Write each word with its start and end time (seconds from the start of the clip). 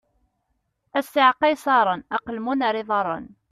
A 0.97 0.99
ssiεqa 1.03 1.43
ay 1.45 1.53
iṣaṛen: 1.55 2.01
aqelmun 2.15 2.65
ar 2.67 2.75
iḍaṛṛen! 2.81 3.25